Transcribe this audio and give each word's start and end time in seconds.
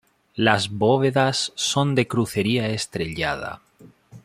Las 0.33 0.69
bóvedas 0.71 1.51
son 1.53 1.93
de 1.93 2.07
crucería 2.07 2.69
estrellada. 2.69 3.61